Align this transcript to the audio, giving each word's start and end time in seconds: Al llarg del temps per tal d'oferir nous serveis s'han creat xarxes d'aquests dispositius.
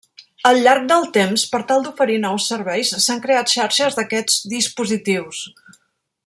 Al 0.51 0.59
llarg 0.67 0.85
del 0.91 1.03
temps 1.17 1.43
per 1.51 1.59
tal 1.71 1.85
d'oferir 1.87 2.17
nous 2.23 2.47
serveis 2.53 2.95
s'han 3.05 3.21
creat 3.27 3.53
xarxes 3.57 3.99
d'aquests 4.01 4.41
dispositius. 4.55 5.45